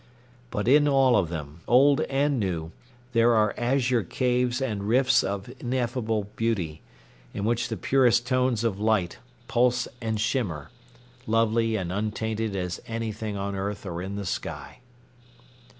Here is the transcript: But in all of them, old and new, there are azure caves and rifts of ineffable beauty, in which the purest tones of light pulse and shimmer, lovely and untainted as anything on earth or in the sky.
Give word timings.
But 0.49 0.67
in 0.67 0.87
all 0.87 1.15
of 1.15 1.29
them, 1.29 1.59
old 1.67 2.01
and 2.09 2.39
new, 2.39 2.71
there 3.13 3.35
are 3.35 3.53
azure 3.55 4.01
caves 4.01 4.59
and 4.59 4.87
rifts 4.87 5.23
of 5.23 5.53
ineffable 5.59 6.23
beauty, 6.35 6.81
in 7.35 7.45
which 7.45 7.67
the 7.67 7.77
purest 7.77 8.25
tones 8.25 8.63
of 8.63 8.79
light 8.79 9.19
pulse 9.47 9.87
and 10.01 10.19
shimmer, 10.19 10.71
lovely 11.27 11.75
and 11.75 11.91
untainted 11.93 12.55
as 12.55 12.81
anything 12.87 13.37
on 13.37 13.53
earth 13.55 13.85
or 13.85 14.01
in 14.01 14.15
the 14.15 14.25
sky. 14.25 14.79